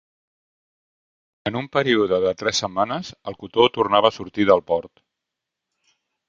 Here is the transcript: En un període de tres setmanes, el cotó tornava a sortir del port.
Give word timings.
En 1.49 1.59
un 1.59 1.67
període 1.77 2.19
de 2.23 2.31
tres 2.39 2.61
setmanes, 2.63 3.11
el 3.33 3.37
cotó 3.45 3.67
tornava 3.77 4.11
a 4.13 4.17
sortir 4.17 4.49
del 4.53 4.65
port. 4.73 5.05